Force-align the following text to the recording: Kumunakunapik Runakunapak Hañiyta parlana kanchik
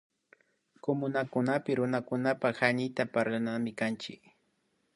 Kumunakunapik 0.83 1.75
Runakunapak 1.79 2.55
Hañiyta 2.59 3.03
parlana 3.13 3.53
kanchik 3.79 4.21